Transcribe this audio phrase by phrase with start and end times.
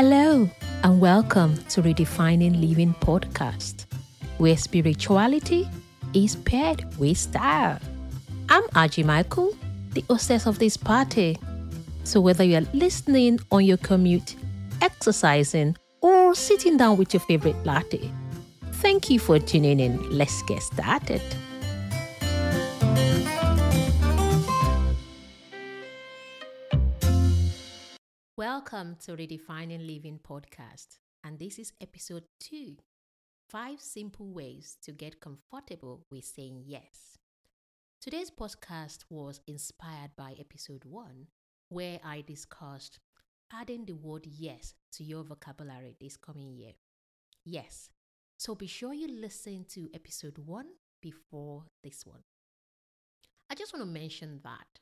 [0.00, 0.48] Hello,
[0.84, 3.86] and welcome to Redefining Living podcast,
[4.36, 5.68] where spirituality
[6.14, 7.80] is paired with style.
[8.48, 9.56] I'm Aji Michael,
[9.94, 11.36] the hostess of this party.
[12.04, 14.36] So, whether you're listening on your commute,
[14.82, 18.08] exercising, or sitting down with your favorite latte,
[18.74, 20.16] thank you for tuning in.
[20.16, 21.22] Let's get started.
[28.70, 32.76] Welcome to Redefining Living podcast, and this is episode two
[33.48, 37.16] Five Simple Ways to Get Comfortable with Saying Yes.
[37.98, 41.28] Today's podcast was inspired by episode one,
[41.70, 42.98] where I discussed
[43.50, 46.72] adding the word yes to your vocabulary this coming year.
[47.46, 47.88] Yes.
[48.36, 50.66] So be sure you listen to episode one
[51.00, 52.24] before this one.
[53.48, 54.80] I just want to mention that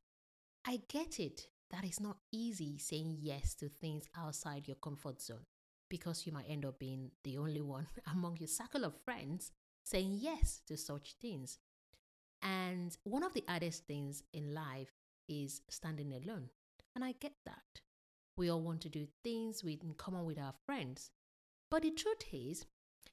[0.66, 5.46] I get it that it's not easy saying yes to things outside your comfort zone
[5.88, 9.52] because you might end up being the only one among your circle of friends
[9.84, 11.58] saying yes to such things.
[12.42, 14.92] And one of the hardest things in life
[15.28, 16.50] is standing alone.
[16.94, 17.80] And I get that.
[18.36, 21.10] We all want to do things in common with our friends.
[21.70, 22.66] But the truth is,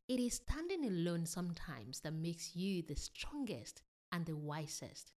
[0.07, 5.11] it is standing alone sometimes that makes you the strongest and the wisest.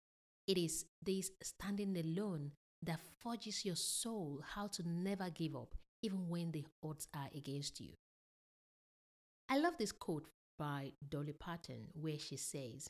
[0.46, 2.52] It is this standing alone
[2.86, 7.80] that forges your soul how to never give up, even when the odds are against
[7.80, 7.90] you.
[9.48, 12.88] I love this quote by Dolly Parton where she says,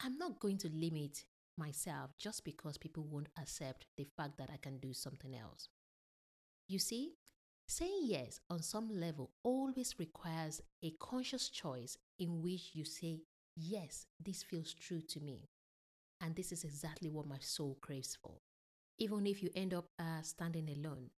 [0.00, 1.24] I'm not going to limit
[1.56, 5.68] myself just because people won't accept the fact that I can do something else.
[6.68, 7.14] You see,
[7.66, 13.20] saying yes on some level always requires a conscious choice in which you say,
[13.60, 15.48] Yes, this feels true to me.
[16.20, 18.38] And this is exactly what my soul craves for
[18.98, 21.10] even if you end up uh, standing alone,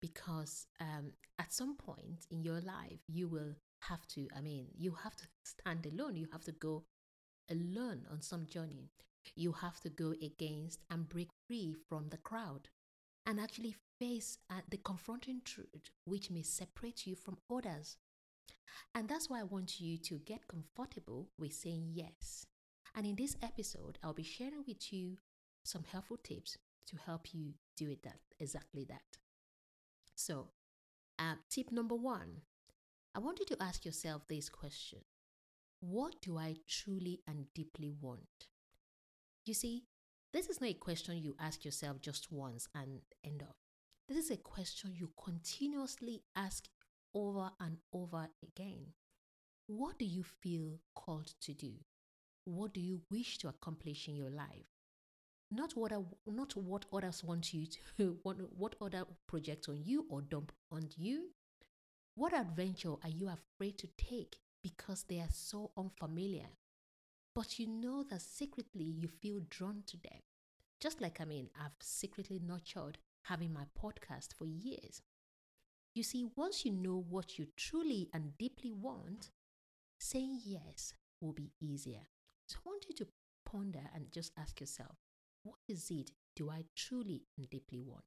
[0.00, 3.54] because um, at some point in your life, you will
[3.88, 6.16] have to, I mean, you have to stand alone.
[6.16, 6.84] You have to go
[7.50, 8.90] alone on some journey.
[9.36, 12.68] You have to go against and break free from the crowd
[13.26, 17.96] and actually face uh, the confronting truth which may separate you from others.
[18.94, 22.46] And that's why I want you to get comfortable with saying yes.
[22.94, 25.16] And in this episode, I'll be sharing with you
[25.64, 26.58] some helpful tips
[26.88, 29.18] to help you do it that exactly that.
[30.14, 30.48] So,
[31.18, 32.42] uh, tip number one,
[33.14, 35.00] I want you to ask yourself this question:
[35.80, 38.48] What do I truly and deeply want?
[39.44, 39.84] You see,
[40.32, 43.56] this is not a question you ask yourself just once and end up.
[44.08, 46.68] This is a question you continuously ask
[47.14, 48.92] over and over again.
[49.66, 51.74] What do you feel called to do?
[52.44, 54.73] What do you wish to accomplish in your life?
[55.54, 57.66] Not what I, not what others want you
[57.98, 61.30] to what what other project on you or dump on you.
[62.14, 66.46] What adventure are you afraid to take because they are so unfamiliar?
[67.34, 70.20] But you know that secretly you feel drawn to them.
[70.80, 75.02] Just like I mean, I've secretly nurtured having my podcast for years.
[75.94, 79.30] You see, once you know what you truly and deeply want,
[79.98, 82.08] saying yes will be easier.
[82.48, 83.06] So I want you to
[83.44, 84.96] ponder and just ask yourself
[85.44, 88.02] what is it do I truly and deeply want?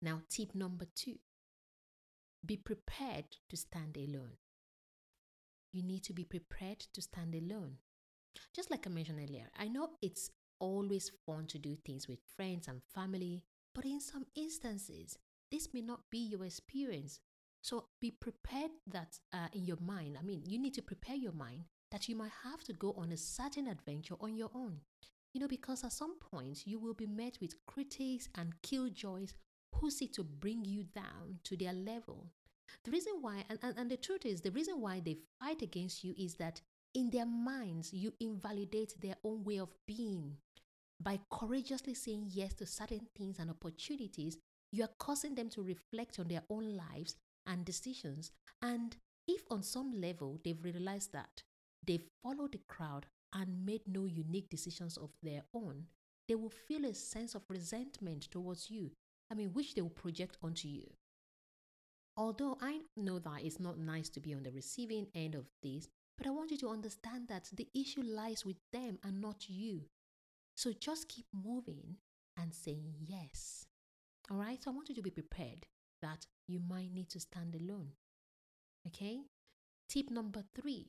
[0.00, 1.16] Now, tip number two
[2.44, 4.36] be prepared to stand alone.
[5.72, 7.78] You need to be prepared to stand alone.
[8.54, 10.30] Just like I mentioned earlier, I know it's
[10.60, 13.42] always fun to do things with friends and family,
[13.74, 15.18] but in some instances,
[15.50, 17.20] this may not be your experience.
[17.62, 21.32] So be prepared that uh, in your mind, I mean, you need to prepare your
[21.32, 24.80] mind that you might have to go on a certain adventure on your own.
[25.36, 29.34] You know, because at some point you will be met with critics and killjoys
[29.74, 32.28] who seek to bring you down to their level.
[32.86, 36.02] The reason why, and, and, and the truth is, the reason why they fight against
[36.02, 36.62] you is that
[36.94, 40.38] in their minds you invalidate their own way of being.
[41.02, 44.38] By courageously saying yes to certain things and opportunities,
[44.72, 47.14] you are causing them to reflect on their own lives
[47.46, 48.30] and decisions.
[48.62, 48.96] And
[49.28, 51.42] if on some level they've realized that,
[51.86, 53.04] they follow the crowd
[53.36, 55.84] and made no unique decisions of their own,
[56.26, 58.90] they will feel a sense of resentment towards you,
[59.30, 60.86] I mean, which they will project onto you.
[62.16, 65.86] Although I know that it's not nice to be on the receiving end of this,
[66.16, 69.82] but I want you to understand that the issue lies with them and not you.
[70.56, 71.96] So just keep moving
[72.38, 73.66] and saying yes.
[74.30, 74.62] All right?
[74.62, 75.66] So I want you to be prepared
[76.00, 77.90] that you might need to stand alone.
[78.86, 79.20] Okay?
[79.90, 80.88] Tip number three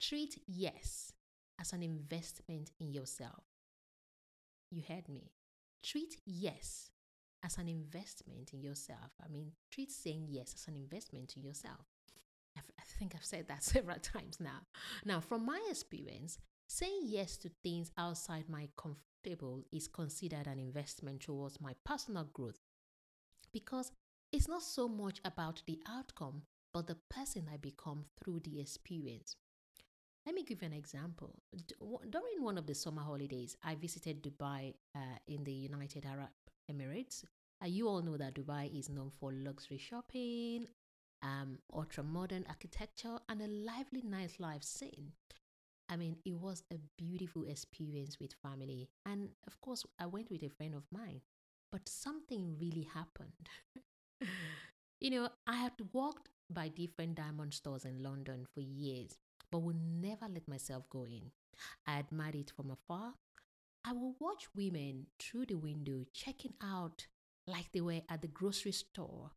[0.00, 1.12] treat yes
[1.60, 3.44] as an investment in yourself.
[4.70, 5.32] You heard me.
[5.82, 6.90] Treat yes
[7.44, 9.12] as an investment in yourself.
[9.24, 11.86] I mean, treat saying yes as an investment in yourself.
[12.56, 14.60] I've, I think I've said that several times now.
[15.04, 16.38] Now, from my experience,
[16.68, 22.58] saying yes to things outside my comfortable is considered an investment towards my personal growth
[23.52, 23.92] because
[24.32, 26.42] it's not so much about the outcome,
[26.74, 29.36] but the person I become through the experience.
[30.28, 31.30] Let me give you an example.
[32.10, 36.28] During one of the summer holidays, I visited Dubai uh, in the United Arab
[36.70, 37.24] Emirates.
[37.64, 40.66] Uh, you all know that Dubai is known for luxury shopping,
[41.22, 45.12] um, ultra modern architecture, and a lively nightlife scene.
[45.88, 48.90] I mean, it was a beautiful experience with family.
[49.06, 51.22] And of course, I went with a friend of mine,
[51.72, 53.48] but something really happened.
[55.00, 59.16] you know, I had walked by different diamond stores in London for years,
[59.50, 61.30] but would never let myself go in.
[61.86, 63.14] I admired it from afar.
[63.84, 67.06] I would watch women through the window checking out
[67.46, 69.30] like they were at the grocery store.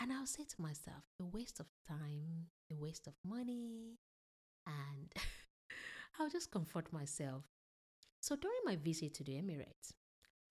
[0.00, 3.98] And I'll say to myself, a waste of time, a waste of money.
[4.66, 5.12] And
[6.18, 7.44] I'll just comfort myself.
[8.20, 9.92] So during my visit to the Emirates,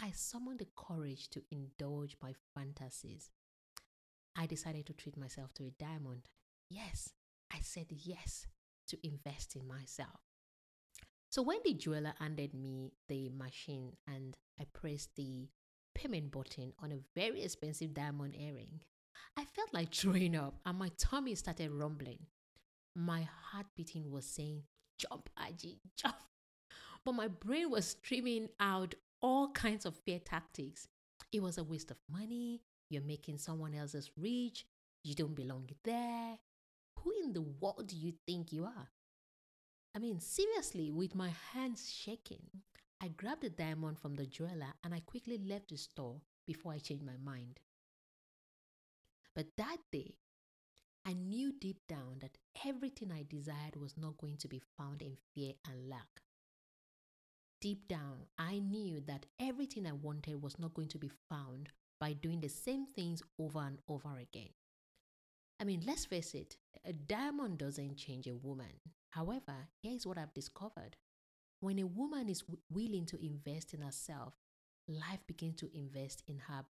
[0.01, 3.29] I summoned the courage to indulge my fantasies.
[4.35, 6.29] I decided to treat myself to a diamond.
[6.69, 7.09] Yes,
[7.53, 8.47] I said yes
[8.91, 10.19] to invest in myself.
[11.29, 15.47] So when the jeweler handed me the machine and I pressed the
[15.95, 18.81] payment button on a very expensive diamond earring,
[19.37, 22.19] I felt like throwing up and my tummy started rumbling.
[22.95, 24.63] My heart beating was saying,
[24.97, 26.15] Jump, Aji, jump.
[27.03, 28.93] But my brain was streaming out
[29.23, 30.87] all kinds of fear tactics.
[31.31, 32.61] It was a waste of money.
[32.91, 34.65] You're making someone else's rich.
[35.03, 36.37] You don't belong there.
[37.03, 38.89] Who in the world do you think you are?
[39.95, 42.43] I mean, seriously, with my hands shaking,
[43.01, 46.77] I grabbed the diamond from the jeweler and I quickly left the store before I
[46.77, 47.59] changed my mind.
[49.35, 50.15] But that day,
[51.05, 55.17] I knew deep down that everything I desired was not going to be found in
[55.33, 56.21] fear and lack.
[57.59, 61.69] Deep down, I knew that everything I wanted was not going to be found
[61.99, 64.49] by doing the same things over and over again.
[65.61, 68.79] I mean, let's face it, a diamond doesn't change a woman.
[69.11, 69.53] However,
[69.83, 70.97] here's what I've discovered
[71.59, 74.33] when a woman is w- willing to invest in herself,
[74.87, 76.65] life begins to invest in her.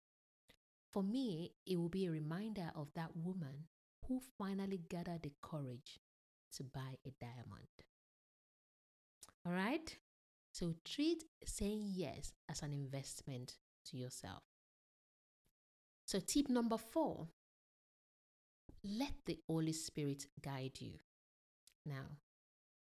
[0.92, 3.68] For me, it will be a reminder of that woman
[4.08, 6.00] who finally gathered the courage
[6.56, 7.68] to buy a diamond.
[9.46, 9.96] All right?
[10.52, 13.54] So treat saying yes as an investment
[13.86, 14.42] to yourself.
[16.06, 17.28] So, tip number four
[18.84, 20.94] let the Holy Spirit guide you.
[21.86, 22.06] Now,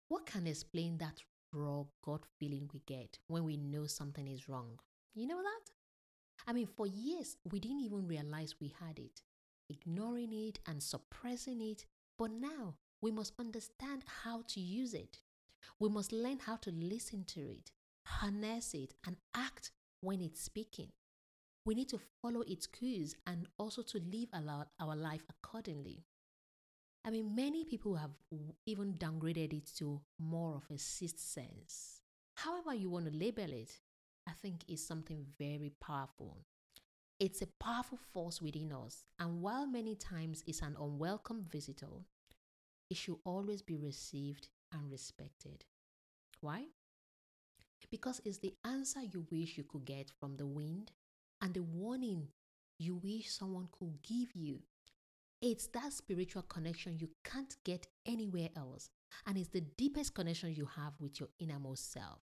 [0.08, 4.79] what can explain that raw gut feeling we get when we know something is wrong?
[5.14, 5.70] You know that?
[6.46, 9.23] I mean, for years, we didn't even realize we had it,
[9.70, 11.87] ignoring it and suppressing it.
[12.19, 15.20] But now, we must understand how to use it.
[15.79, 17.70] We must learn how to listen to it,
[18.06, 19.70] harness it, and act
[20.00, 20.93] when it's speaking
[21.64, 24.28] we need to follow its cues and also to live
[24.80, 26.04] our life accordingly.
[27.04, 28.10] I mean, many people have
[28.66, 32.00] even downgraded it to more of a sixth sense.
[32.36, 33.80] However, you want to label it,
[34.28, 36.38] I think is something very powerful.
[37.20, 42.06] It's a powerful force within us, and while many times it's an unwelcome visitor,
[42.90, 45.64] it should always be received and respected.
[46.40, 46.64] Why?
[47.90, 50.92] Because it's the answer you wish you could get from the wind,
[51.43, 52.29] and the warning
[52.79, 54.61] you wish someone could give you.
[55.41, 58.91] It's that spiritual connection you can't get anywhere else,
[59.27, 62.20] and it's the deepest connection you have with your innermost self.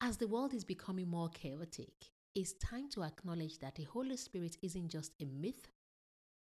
[0.00, 1.92] As the world is becoming more chaotic,
[2.34, 5.70] it's time to acknowledge that the Holy Spirit isn't just a myth,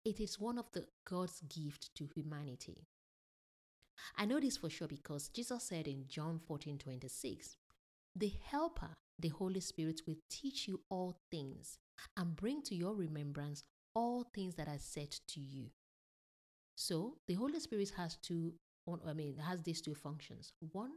[0.06, 2.88] it is one of the God's gift to humanity.
[4.18, 7.58] I know this for sure because Jesus said in John 14 26,
[8.16, 11.78] the Helper, the Holy Spirit, will teach you all things
[12.18, 13.63] and bring to your remembrance
[13.94, 15.68] all things that are said to you.
[16.75, 18.54] So the Holy Spirit has two,
[19.06, 20.54] I mean, has these two functions.
[20.72, 20.92] One,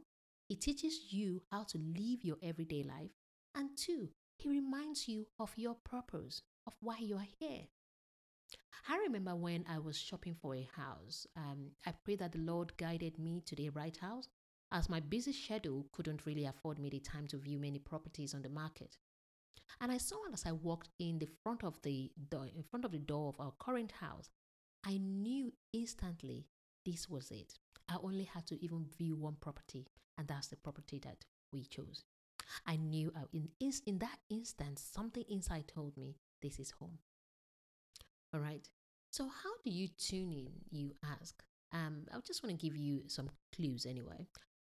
[0.49, 3.11] it teaches you how to live your everyday life.
[3.55, 7.67] And two, he reminds you of your purpose, of why you are here.
[8.87, 12.75] I remember when I was shopping for a house, um, I prayed that the Lord
[12.77, 14.27] guided me to the right house
[14.73, 18.41] as my busy schedule couldn't really afford me the time to view many properties on
[18.41, 18.97] the market.
[19.79, 22.91] And I saw as I walked in the front of the door, in front of
[22.91, 24.29] the door of our current house,
[24.85, 26.47] I knew instantly
[26.85, 27.53] this was it.
[27.87, 29.87] I only had to even view one property,
[30.17, 32.03] and that's the property that we chose.
[32.65, 33.49] I knew I, in,
[33.85, 36.97] in that instant, something inside told me this is home.
[38.33, 38.67] All right.
[39.11, 40.51] So, how do you tune in?
[40.71, 41.43] You ask.
[41.71, 44.27] Um, I just want to give you some clues anyway.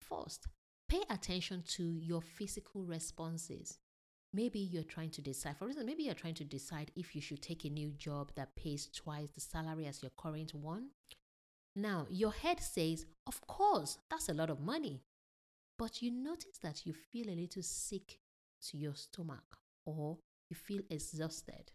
[0.08, 0.48] First,
[0.88, 3.78] pay attention to your physical responses.
[4.32, 7.40] Maybe you're trying to decide, for instance, maybe you're trying to decide if you should
[7.40, 10.88] take a new job that pays twice the salary as your current one.
[11.76, 15.02] Now, your head says, Of course, that's a lot of money.
[15.78, 18.18] But you notice that you feel a little sick
[18.68, 20.18] to your stomach or
[20.48, 21.72] you feel exhausted.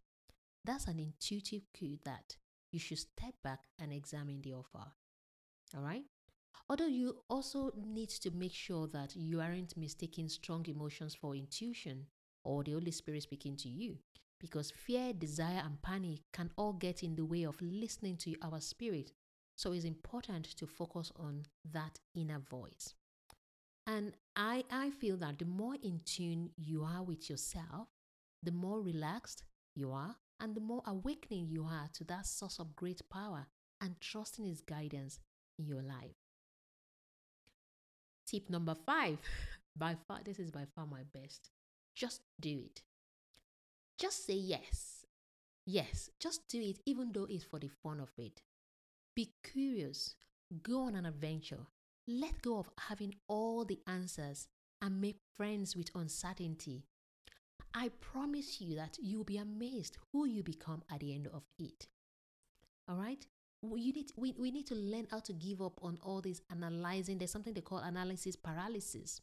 [0.63, 2.37] That's an intuitive cue that
[2.71, 4.91] you should step back and examine the offer.
[5.75, 6.03] All right?
[6.69, 12.05] Although you also need to make sure that you aren't mistaking strong emotions for intuition
[12.43, 13.97] or the Holy Spirit speaking to you.
[14.39, 18.61] Because fear, desire, and panic can all get in the way of listening to our
[18.61, 19.11] spirit.
[19.55, 22.93] So it's important to focus on that inner voice.
[23.85, 27.87] And I, I feel that the more in tune you are with yourself,
[28.43, 29.43] the more relaxed
[29.75, 33.47] you are, and the more awakening you are to that source of great power
[33.81, 35.19] and trusting His guidance
[35.57, 36.15] in your life.
[38.29, 39.17] Tip number five,
[39.75, 41.49] by far, this is by far my best.
[41.95, 42.83] Just do it.
[43.97, 45.05] Just say yes.
[45.65, 48.41] Yes, just do it, even though it's for the fun of it.
[49.15, 50.15] Be curious.
[50.61, 51.65] Go on an adventure.
[52.07, 54.47] Let go of having all the answers
[54.81, 56.83] and make friends with uncertainty.
[57.73, 61.87] I promise you that you'll be amazed who you become at the end of it.
[62.87, 63.25] All right?
[63.61, 67.17] You need, we, we need to learn how to give up on all this analyzing.
[67.17, 69.21] There's something they call analysis paralysis.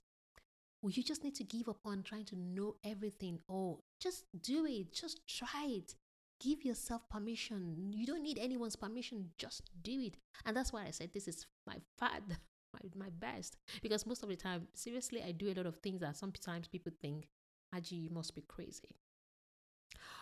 [0.82, 3.40] You just need to give up on trying to know everything.
[3.48, 4.92] Oh, just do it.
[4.92, 5.94] Just try it.
[6.38, 7.92] Give yourself permission.
[7.92, 9.30] You don't need anyone's permission.
[9.38, 10.16] Just do it.
[10.44, 12.22] And that's why I said this is my fad,
[12.74, 13.56] my, my best.
[13.82, 16.92] Because most of the time, seriously, I do a lot of things that sometimes people
[17.00, 17.26] think,
[17.74, 18.96] Aji, you must be crazy.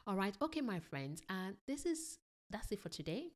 [0.07, 0.35] All right.
[0.41, 1.21] Okay, my friends.
[1.29, 2.19] And this is,
[2.49, 3.33] that's it for today.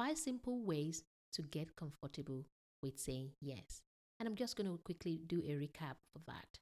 [0.00, 1.02] Five simple ways
[1.34, 2.46] to get comfortable
[2.82, 3.82] with saying yes.
[4.18, 6.58] And I'm just going to quickly do a recap for that.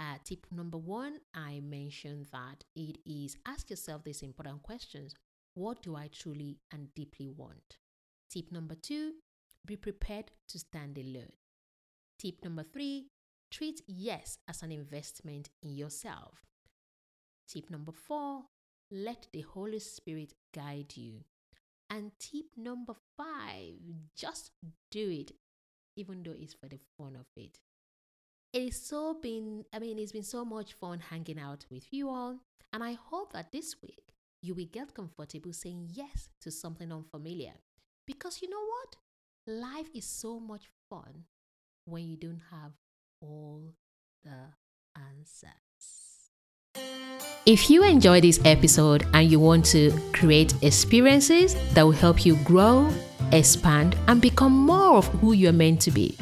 [0.00, 5.14] Uh, tip number one, I mentioned that it is ask yourself these important questions
[5.54, 7.76] What do I truly and deeply want?
[8.28, 9.12] Tip number two,
[9.64, 11.30] be prepared to stand alone.
[12.18, 13.06] Tip number three,
[13.52, 16.40] treat yes as an investment in yourself.
[17.48, 18.46] Tip number four,
[18.90, 21.20] let the Holy Spirit guide you.
[21.92, 23.74] And tip number five,
[24.16, 24.52] just
[24.90, 25.32] do it,
[25.94, 27.58] even though it's for the fun of it.
[28.54, 32.08] It is so been, I mean, it's been so much fun hanging out with you
[32.08, 32.38] all.
[32.72, 37.52] And I hope that this week you will get comfortable saying yes to something unfamiliar.
[38.06, 38.96] Because you know what?
[39.46, 41.24] Life is so much fun
[41.84, 42.72] when you don't have
[43.20, 43.74] all
[44.24, 44.54] the
[44.96, 45.71] answers.
[47.44, 52.36] If you enjoy this episode and you want to create experiences that will help you
[52.44, 52.88] grow,
[53.32, 56.16] expand, and become more of who you're meant to be,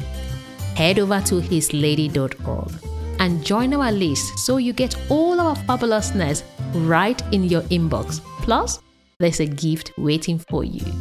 [0.75, 2.71] head over to hislady.org
[3.19, 6.41] and join our list so you get all our fabulousness
[6.87, 8.19] right in your inbox.
[8.39, 8.81] Plus,
[9.19, 10.91] there's a gift waiting for you.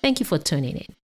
[0.00, 1.01] Thank you for tuning in.